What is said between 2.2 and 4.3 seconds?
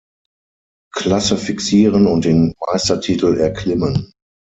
den Meistertitel erklimmen.